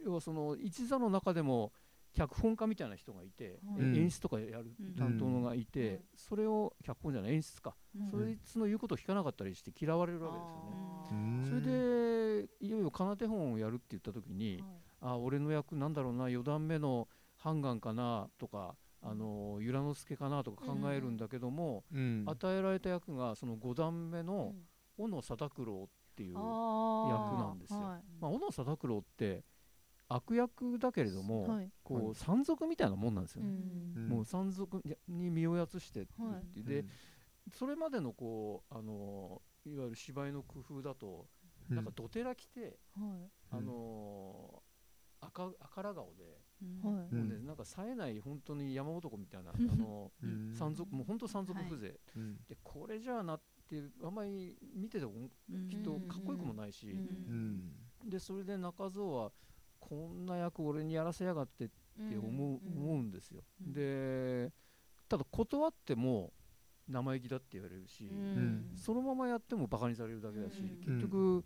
[0.05, 1.72] 要はその一座の中でも
[2.12, 3.96] 脚本家みたいな人がいて、うん。
[3.96, 6.00] え演出とかやるうん担当のがいて、うん。
[6.14, 8.11] それを脚本じゃない演出か、うん。
[8.11, 10.94] そいつの言うことを聞かなかったりして嫌われるわけですよね。
[11.11, 11.44] うん。
[11.48, 14.62] それでいよいよ奏手本をやるって言った時に、
[15.05, 22.25] あ俺の役なんだろうな4段目の判官かなとか、あの由良之助かなとか考えるんだけども、うん。
[22.27, 24.55] 与えられた役がその5段目の
[24.97, 27.81] 小野貞九郎っていう、役役なんですよ。
[27.81, 29.45] まあ、小野貞九郎って
[30.09, 31.71] 悪役だけれども、はい。
[31.83, 33.51] こはう山賊みたいなもんなんですよね。
[33.97, 34.09] うん。
[34.09, 36.85] もう山賊に身をやつしてって言はいって、で
[37.53, 41.27] それまでのこうあのいわゆる芝居の工夫だと、
[41.69, 41.77] うん。
[41.77, 42.79] なんかどてら着て、
[43.51, 44.73] あの赤
[45.26, 46.96] 赤ら顔で、うん。
[46.96, 47.14] はい。
[47.14, 50.54] ねなんか冴えない本当に山男みたいな、 あのうん。
[50.54, 52.37] 山賊もう本当山賊風情、うん。
[52.48, 55.06] でこれじゃあなっていうあんまり見てて
[55.68, 57.72] きっとかっこよくもないし、うん。
[58.04, 59.32] でそれで中蔵は
[59.80, 61.68] こんな役俺にやらせやがってっ
[62.08, 63.72] て思う,、思うんですよ、うん。
[63.72, 64.52] で
[65.08, 66.32] ただ断っても
[66.88, 68.72] 生意気だって言われるし、ん。
[68.76, 70.76] そのままやってもバカにされるだけだし、うん。
[70.76, 71.44] 結局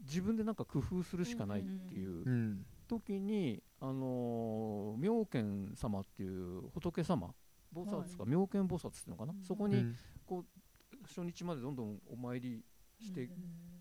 [0.00, 2.66] 自分でなんか工夫するしかないっていううん
[3.00, 7.34] 時に、あのー妙見様っていう仏様
[7.74, 9.42] 菩薩か、は妙見菩薩っていうのかな、うん。
[9.42, 9.96] そこにうん。
[11.06, 12.62] 初日までどんどんお参り
[13.00, 13.30] して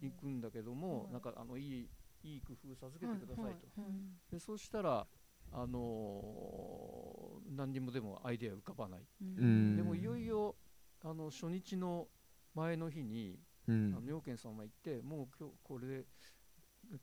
[0.01, 1.11] いくんだけども、はい。
[1.13, 1.89] なんかあのいい
[2.23, 3.91] いい工夫授けてくださいと、はい。
[4.31, 5.05] でそうしたら、
[5.51, 9.75] あのー何にもでもアイデア浮かばない、うん。
[9.75, 10.55] でもいよいよ
[11.03, 12.07] あの初日の
[12.55, 13.93] 前の日に、うん。
[13.93, 16.05] あの妙見様行ってもう今日これで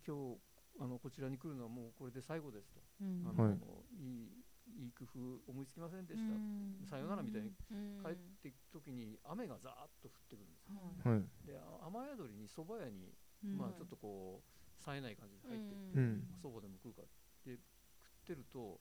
[0.07, 0.39] 今日
[0.81, 3.59] あのこちらに来るのはもうこれで最後ですと、あのはい。
[3.99, 4.39] い
[4.69, 7.51] いいい工夫思いつきませんでした、さよならみたいに
[8.05, 10.77] 帰っていく時に雨がざーっと降ってくるんですよ、
[11.11, 11.25] はい。
[11.47, 13.15] であ雨宿りに蕎麦屋に、
[13.45, 13.57] うん。
[13.59, 16.29] まあちょっとこう冴えない感じで入ってって、うん。
[16.37, 17.09] 蕎麦でも食うから。
[17.45, 18.79] で食ってると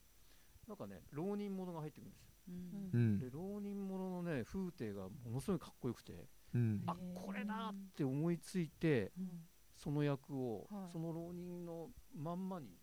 [0.68, 2.28] なんかね浪人者が入ってくるんですよ。
[2.50, 2.90] うん。
[2.94, 3.20] うん。
[3.20, 6.84] で浪人者のね風景がものすごいかっこよくてうん。
[6.86, 10.92] あこれだって思いついてうんその役を、はい。
[10.92, 12.78] その浪人のまんまに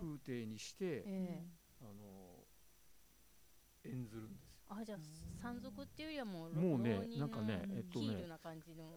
[0.00, 1.42] 風景にして、え。
[1.80, 2.46] あの
[3.84, 4.98] 演ずるんですよあじゃあ
[5.42, 8.26] 山賊っていうよりはもうもうねなんかねえっとね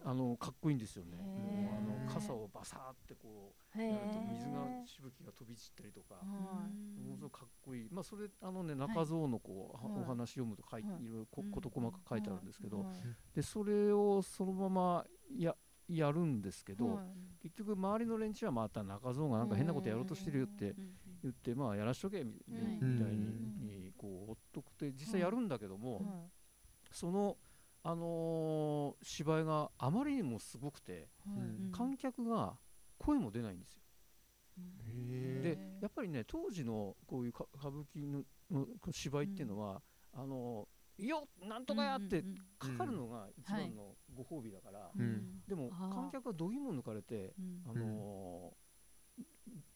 [0.04, 1.18] あのかっこいいんですよね。
[1.18, 10.84] へもうあーの傘をバサーってこうへやるとえ水がしぶきが飛び散ったりとか、はものすごくかっこいい、まあ、それあのね中蔵のこう、お話読むと書いい。
[10.84, 12.96] いろいろ事細かく書いてあるんですけど、はい。
[13.34, 15.04] でそれをそのまま
[15.36, 15.54] や
[15.88, 17.06] やるんですけど、はい。
[17.42, 20.74] 結局周りの連中はまた中蔵がなんか変なことやろうとしてるよって
[21.22, 26.04] 言って、まあやらしとけみたいに,、うんこうほっとくって実際やるんだけども、はい
[26.90, 27.36] その、
[27.82, 32.56] あのー芝居があまりにもすごくて、うん観客が
[32.98, 33.82] 声も出ないんですよ。
[34.86, 39.82] へでやっぱりね当時のこういうか歌舞伎のの芝居っていうのは、
[40.12, 42.24] あのよっなんとかやって
[42.58, 45.42] かかるのが一番のご褒美だから、うん。
[45.46, 47.62] でも観客は度肝抜かれて、うん。
[47.66, 48.67] あのー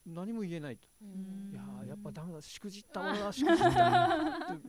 [0.05, 1.51] 何も言えないと、うん。
[1.51, 2.41] いやーやっぱダメだ。
[2.41, 3.69] しくじった俺はしくじった。
[3.69, 3.79] って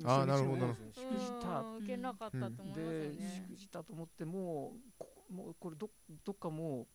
[0.05, 1.77] あーなるほどしくじったうん。
[1.79, 3.47] 受けなかったでしね。
[3.49, 3.83] くじった。
[3.83, 5.91] と思ってもうこもうこれど
[6.25, 6.87] どっかも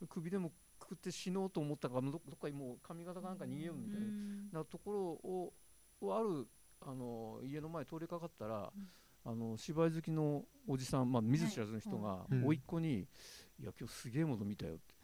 [0.00, 4.00] う首でもくくって死のうと思ったからどどっかにもう髪型かなんか逃げようみたい
[4.52, 5.52] なところを
[6.00, 6.46] をある
[6.80, 8.70] あの家の前通りかかったら、
[9.26, 12.44] あの芝居好きのおじさん、まあ、見ず知らずの人がうん。
[12.46, 13.08] 甥っ子に
[13.60, 14.94] 「いや今日すげえもの見たよ」って。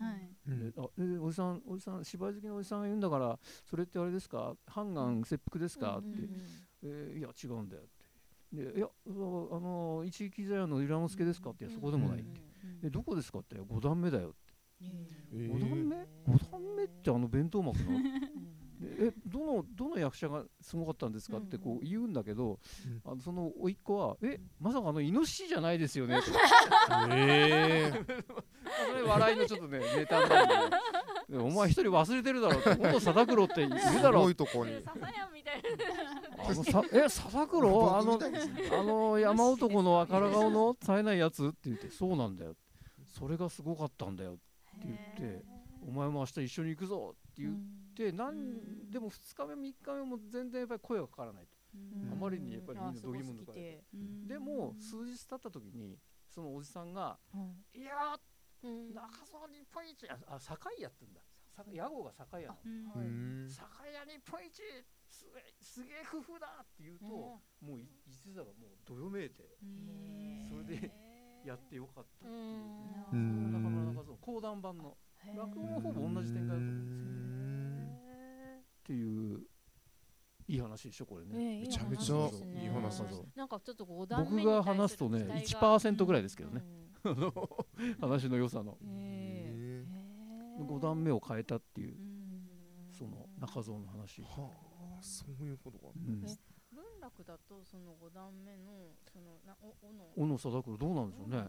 [0.76, 4.56] あえおじさんおじさん芝居好きのおじさんが言うんだからそれってあれですか？
[4.66, 6.09] ハンガン切腹ですか、って、
[6.83, 8.00] えーいや違うんだよって。
[8.72, 11.50] でいやあの一撃座屋の由良之助ですか？
[11.50, 11.68] って。
[11.68, 12.40] そこでもないって、
[12.83, 13.56] えどこですかって。
[13.56, 14.85] 5段目だよって。
[15.33, 15.50] えー。
[15.52, 15.96] 5段目
[16.35, 17.90] ?5 段目ってあの弁当幕の？
[17.90, 17.96] で
[18.82, 22.58] えどのどの役者がすごかったんですかってこう言うんだけど、
[23.04, 23.12] うん。
[23.12, 26.30] あのその甥っ子は「えまさかあのイノシシじゃないですよね」って
[27.10, 27.92] え
[28.88, 30.76] それ笑いのちょっとねネタなんで。
[31.30, 33.70] で お前一人忘れてるだろって本当貞九郎っている
[34.02, 34.82] だろごいとこに。
[34.82, 36.44] ささやみたいな。
[36.48, 37.96] あのさえ笹九郎？
[37.96, 42.56] あのあの山男の赤ら顔の冴えないやつって言ってそうなんだよ。
[43.06, 44.34] それがすごかったんだよっ
[44.80, 44.98] て言っ
[45.32, 45.44] て
[45.86, 47.54] お前も明日一緒に行くぞって言っ
[48.00, 51.56] てなんでも2日目3日目も全然やっぱり声がかからないと。
[52.10, 53.84] あまりにやっぱりみんな度肝抜かれて。
[54.26, 54.38] で。
[54.38, 57.18] も数日経った時にそのおじさんが
[57.74, 61.20] 「いやー中澤日本一ああ堺やってんだ。
[61.54, 63.50] さ屋号が堺屋なのうーん。
[63.50, 64.62] 酒屋日本一
[65.08, 69.58] すげえすげえ工夫だって言うと、もうい一座がもうどよめいて
[70.48, 70.90] それで
[71.44, 73.52] やってよかったっていうね、うーん。
[73.52, 74.96] 中村中蔵講談版の。
[75.36, 77.39] 落語もほぼ同じ展開だと思うんですよね
[78.80, 79.40] っていう
[80.48, 83.24] いい話でしょこれね、めちゃめちゃいい話だぞ。
[83.36, 86.64] なんかちょっと五段僕が話すとね1%ぐらいですけどね、
[88.00, 88.76] 話の良さの。
[88.82, 89.84] え
[90.60, 92.92] 5段目を変えたっていううん。
[92.92, 94.50] その中蔵の話、ー、は
[94.98, 95.86] あそういうことか。
[95.94, 96.22] うん。
[96.24, 96.36] え
[96.72, 101.48] 文楽だとその五段目のそのなおおの小野貞九郎どうなんでしょうね。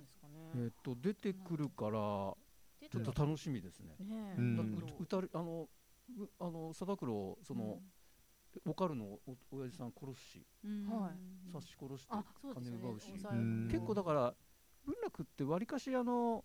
[0.56, 3.96] えっと出てくるからちょっと楽しみですね。
[4.00, 4.36] ね
[5.00, 5.81] 歌りあのう
[6.40, 7.80] あの貞九郎その、
[8.66, 10.46] おかるのお親父さん殺すし
[10.90, 11.52] はい。
[11.52, 12.16] 刺し殺して
[12.54, 13.06] 金奪うし。
[13.06, 14.34] 抑えうん結構だから
[14.86, 16.44] 文楽ってわりかしあの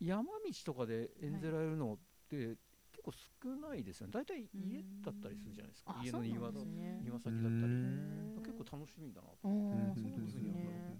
[0.00, 0.30] 山道
[0.64, 1.98] とかで演じられるのっ
[2.28, 2.56] て
[2.92, 4.12] 結構少ないですよね。
[4.12, 5.96] 大体家だったりするじゃないですか。
[5.98, 7.00] あ家の庭のそうなんですね。
[7.02, 7.52] 庭先だったり。
[7.52, 9.94] うん結構楽しみだなと、うんうん。
[9.94, 10.98] そうですね。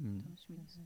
[0.00, 0.22] うん。
[0.22, 0.84] 楽しみですね。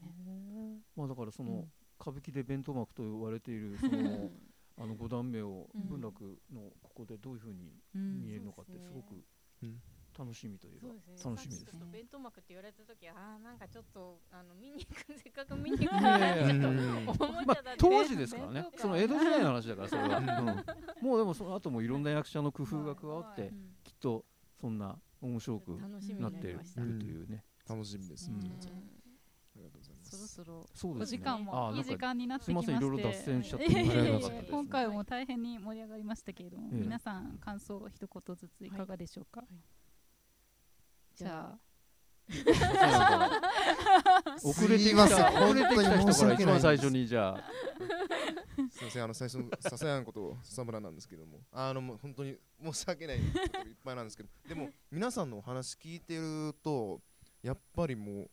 [0.97, 1.73] まあ、だからその、うん。
[2.01, 4.31] 歌舞伎で弁当幕と言われているその
[4.81, 8.23] あの5段目をうん文楽のここでどういうふうにうん。
[8.23, 9.23] 見えるのかってすごく
[9.63, 9.81] うん。
[10.19, 10.87] 楽しみというか
[11.25, 15.95] 楽しみです弁当幕って言われた時はあーなんかちょっとあの見に行くせっかく見に行く
[17.47, 18.67] まあ当時ですからね。
[18.77, 21.07] その江戸時代の話だからそれは、うん。
[21.07, 23.53] もうでもその後もいろんな役者の工夫が加わって、はい
[23.85, 24.25] きっと
[24.61, 28.35] そんな面白くななっているというね、楽しみです、う
[30.11, 31.19] そろすそろそうですね。
[31.19, 31.39] お時間あ
[31.71, 32.73] もいい時間になってきまして。
[32.73, 32.89] すいません。
[32.89, 36.81] いろいろ脱線しちゃって今回も大変に盛り上がりましたけれども、ええ。
[36.81, 39.45] 皆さん感想を一言ずついかがでしょうか、い。
[41.17, 41.59] じゃあ。
[44.45, 47.45] 遅れてきた遅れてきた人から一番最初ににじゃあ。
[48.71, 49.05] すいません。
[49.05, 57.01] あの最初のささやんこと笹村なんですけどもあのもう本当に申し訳ないこといっぱいなんですけどでも皆さんのお話聞いてると
[57.43, 58.31] やっぱりもう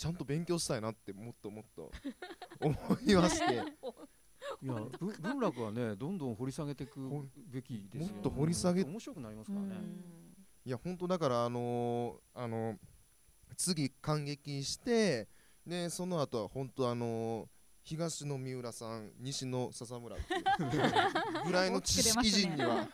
[0.00, 1.92] ちゃんと勉強したいなってもっともっと
[2.58, 2.74] 思
[3.06, 3.54] いまして。
[4.62, 8.14] いやぶ文楽はねどんどん掘り下げていくほんべきですよ。
[8.14, 9.76] もっと掘り下げ面白くなりますからね、
[10.64, 12.78] いや本当だからあのーあの
[13.58, 15.28] 次感激して
[15.66, 17.48] でその後は本当あのー
[17.82, 20.42] 東の三浦さん西の笹村っていう
[21.44, 22.88] ぐらいの知識人には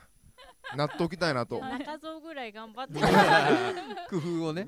[0.75, 1.61] なっておきたいなと。
[1.61, 2.95] 中蔵ぐらい頑張って。
[4.11, 4.67] 工夫をね。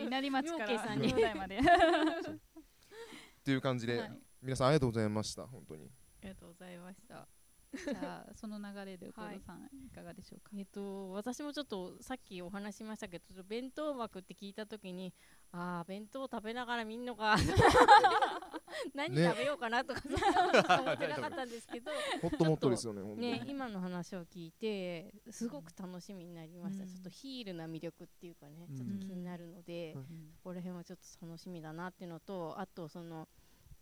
[0.00, 0.78] 稲荷町から。
[0.78, 0.98] さん
[1.36, 1.58] まで。
[3.42, 4.12] っていう感じで、はい。
[4.42, 5.84] 皆さんありがとうございました本当に。
[5.84, 7.26] ありがとうございました。
[7.84, 9.90] じゃあその流れで小はい野さんい。
[9.94, 15.12] かがでしょうか、えっと私もちょっとさっきお話ししましたけどちょっと弁当幕って聞いた時に
[15.52, 17.36] ああ弁当食べながら見んのか
[18.94, 26.88] 何ね食べようかなとかそんなこと思ってなかったんですけど ほっともっとですよねね今の話を聞いてすごく楽しみになりました、うん。
[26.90, 28.76] ちょっとヒールな魅力っていうかねうん。
[28.76, 30.32] ちょっと気になるので、うん。
[30.34, 33.28] そこら辺はちょっと楽しみだなっていうのとあとその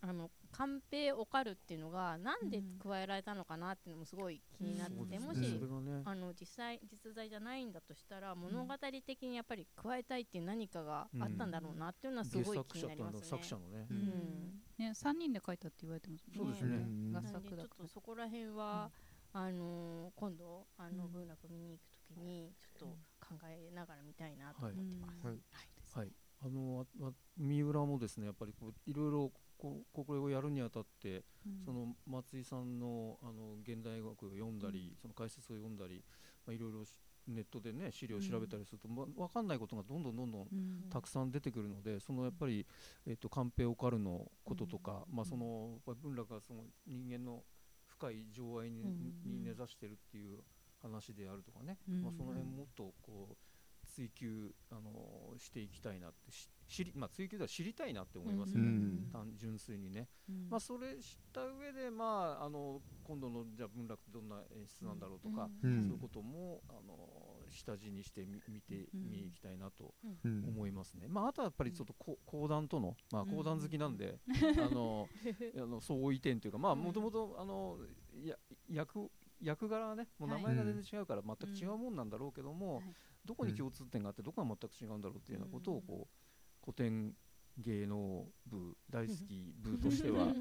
[0.02, 5.22] あのカンペオカルっていうのがなんで加えられたのかなっていうのもすごい気になって、うん。
[5.22, 6.02] もし、ね。
[6.04, 8.74] あの実際実在じゃないんだとしたら物語
[9.06, 13.20] 的にやっぱり加えたいっていう何かがあったんだろうなっていうのはす原ごい気になりますね。
[13.28, 13.86] 作者のね。
[13.90, 14.00] ううん。
[14.00, 16.76] んね3人で書いたって言われてますそうですね。
[16.76, 17.12] うん。
[17.14, 18.90] 合なんでちょっとそこら辺は、
[19.32, 22.88] あのー今度あのうん文楽見に行くときにちょっ
[23.20, 25.26] と考えながら見たいなと思ってます。
[25.26, 25.38] はい。
[25.92, 31.62] はい、あのああ三浦もですねやっぱりこういろいろこうこれをやるにあたって、うん。
[31.64, 36.02] その松井さんのあの現代学を読んだり、その解説を読んだり、
[36.46, 36.96] まあ、いろいろし
[37.28, 40.90] ネットでね資料を調べたりすると、まあ、分かんないことがどんどんどんどんうん。
[40.90, 42.66] たくさん出てくるのでそのやっぱり、
[43.06, 47.42] えっとカンペオカルのこととか、まあ、そのやっぱり文楽がその人間の
[47.86, 49.22] 深い情愛に,、うん。
[49.24, 50.38] に根ざしてるっていう
[50.82, 52.02] 話であるとかね、うん。
[52.02, 53.36] まあ、その辺もっとこう
[53.90, 59.08] 追求、あのしていきたいなってし知り、まあ、追求では知りたいなって思いますよね、うん。
[59.12, 60.06] 単純粋にね。
[60.28, 60.48] うん。
[60.48, 65.82] まあ、それ知った上で、まあ、あの今度のじゃあ文楽ってどんな演出なんだろうとか、うん。
[65.88, 66.96] そういうこともあの
[67.50, 69.10] 下地にしてみ見てうん。
[69.10, 69.92] 見に行きたいなと
[70.24, 70.44] うん。
[70.46, 71.08] 思いますね。
[71.08, 73.30] まあ、あとはやっぱりちょっとこ講談との、まあ、うん。
[73.30, 74.20] 講談好きなんで、
[74.58, 75.08] あの
[75.58, 77.78] あの相違点というかまあもともとあの
[78.22, 78.36] や
[78.70, 79.10] 役
[79.40, 82.84] 役柄はねもう名前が全然違うから全く違うもんなんだろうけども、はい。
[83.24, 87.14] どこに共通点があってどこが全く違うんだろうっていうようなことをこう古典
[87.58, 90.34] 芸能部大好き 部としては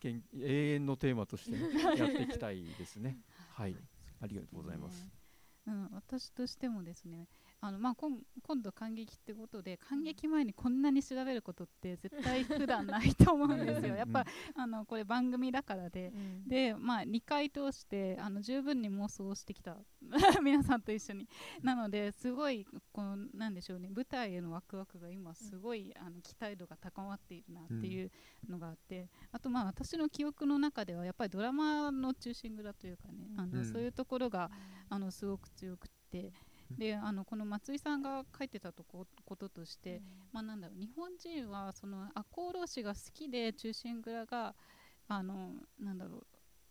[0.00, 1.56] けん永遠のテーマとして
[1.96, 3.18] やっていきたいですね。
[3.50, 3.76] はい、
[4.20, 5.04] ありがとうございます。
[5.04, 5.12] ね。
[5.66, 7.28] うん、私としてもですね
[7.60, 13.96] あの、まあ、今今度感激ってことで感激前にこんなに調べることって絶対普段ないと思うんですよ。
[13.96, 16.12] やっぱあのこれ番組だからで。
[16.46, 19.76] で、まあ、2回通してあの十分に妄想してきた
[20.42, 21.28] 皆さんと一緒に。
[21.62, 28.10] なのですごいこうなんでしょうね舞台へのワクワクが今すごい、あの期待度が高まっているなっていう
[28.48, 33.64] のがあって、あとまあ私の記憶の中ではやっぱりドラマの中心蔵というかね、あのうん。
[33.64, 34.50] そういうところが
[34.88, 36.32] あのすごく強くって。
[36.76, 40.02] であのこの松井さんが書いてたとここととして、
[40.32, 44.54] まあ、なんだろう日本人はその赤穂浪士が好きで忠臣蔵が
[45.08, 46.26] あのなんだろう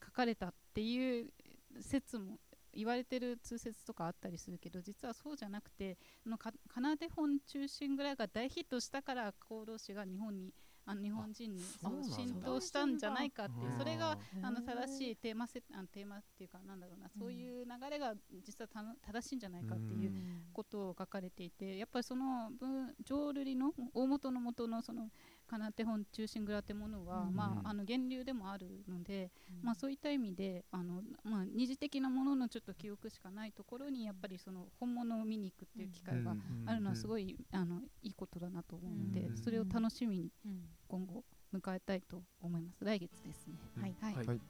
[0.06, 1.32] 書かれたっていう
[1.80, 2.40] 説も
[2.74, 10.54] 言われてる通説とかあったりするけど実はそうじゃなくてあのかかなで本忠臣蔵が大ヒットしたから赤穂浪士が日本に
[10.88, 13.78] あの日本人に浸透したんじゃないかっていう。
[13.78, 18.14] それがあの正しいいテーマせあのテーマっていうかなんだろうなそういう流れが
[18.44, 18.70] 実は
[19.02, 20.12] 正しいんじゃないかっていう
[20.54, 25.10] ことを書かれていてやっぱりその文浄瑠璃の大元の元のその
[25.48, 27.36] かな手本中心蔵ってものは、うん。
[27.36, 29.32] まあ、あの源流でもあるので、
[29.64, 36.36] まあ、そういった意味であの、まあ、二次的なもののちょっと記憶しかないところにやっぱりその本物を見に行くっていう機会が
[36.66, 39.38] あるのはすごい、あのいいことだなと思うので、うん。
[39.38, 40.62] それを楽しみにうん。
[40.88, 41.24] 今後
[41.54, 42.84] 迎えたいと思います。
[42.84, 43.56] 来月ですね。
[43.82, 44.16] はいはい。
[44.16, 44.28] はい。
[44.28, 44.42] はい。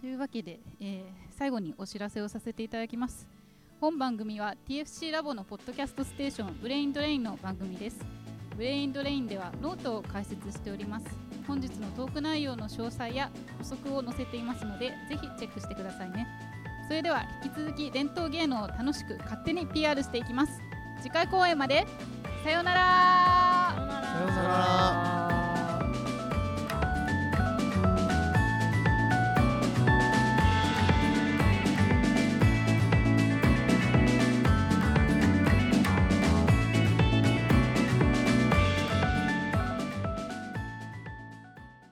[0.00, 3.26] というわけで、えー最後にお知らせをさせていただきます。
[3.80, 8.19] 本番組は TFC ラボのポッドキャストステーションブレインドレインの番組です
[8.60, 11.06] ブレインドレインではノートを開設しております。
[11.46, 16.26] 本日のトーク内容の詳細や補足を載せていますのでぜひチェックしてくださいね。
[16.86, 20.60] それでは引き続き伝統芸能を楽しく勝手に PR していきます。
[21.00, 21.86] 次回公演まで。
[22.44, 22.80] さようなら。
[24.04, 25.29] さようなら。